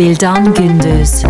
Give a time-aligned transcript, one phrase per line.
[0.00, 1.24] Vildan Gündüz.